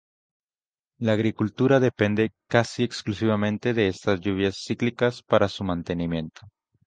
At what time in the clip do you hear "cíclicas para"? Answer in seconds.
4.57-5.47